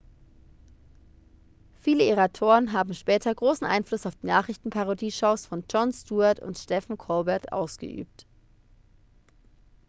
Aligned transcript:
viele 1.75 2.03
ihrer 2.03 2.23
autoren 2.23 2.73
haben 2.73 2.95
später 2.95 3.35
großen 3.35 3.67
einfluss 3.67 4.07
auf 4.07 4.15
die 4.15 4.25
nachrichtenparodie-shows 4.25 5.45
von 5.45 5.63
jon 5.69 5.93
stewart 5.93 6.41
and 6.41 6.57
stephen 6.57 6.97
colbert 6.97 7.51
ausgeübt 7.53 8.25